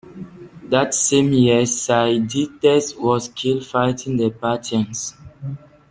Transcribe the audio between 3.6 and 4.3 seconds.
fighting